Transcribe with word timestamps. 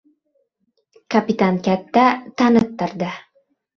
Kapitan 1.15 1.61
katta 1.69 2.07
tanitdirdi. 2.43 3.13